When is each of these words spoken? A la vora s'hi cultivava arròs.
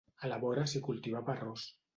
A 0.27 0.29
la 0.31 0.39
vora 0.45 0.63
s'hi 0.71 0.81
cultivava 0.89 1.35
arròs. 1.37 1.71